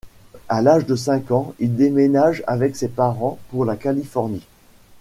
À 0.49 0.63
l'âge 0.63 0.87
de 0.87 0.95
cinq 0.95 1.29
ans, 1.29 1.53
il 1.59 1.75
déménage 1.75 2.41
avec 2.47 2.75
ses 2.75 2.87
parents 2.87 3.37
pour 3.51 3.65
la 3.65 3.75
Californie. 3.75 4.41